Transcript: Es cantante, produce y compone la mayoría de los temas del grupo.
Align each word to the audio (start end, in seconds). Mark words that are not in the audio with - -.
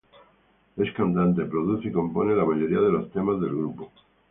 Es 0.77 0.91
cantante, 0.95 1.45
produce 1.45 1.89
y 1.89 1.91
compone 1.91 2.35
la 2.35 2.43
mayoría 2.43 2.79
de 2.79 2.91
los 2.91 3.11
temas 3.11 3.39
del 3.39 3.51
grupo. 3.55 3.91